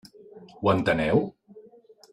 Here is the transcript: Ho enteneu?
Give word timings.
Ho 0.61 0.71
enteneu? 0.73 1.23